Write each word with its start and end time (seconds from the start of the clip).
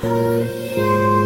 Oh, 0.00 0.38
yeah. 0.76 1.17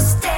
stay. 0.00 0.33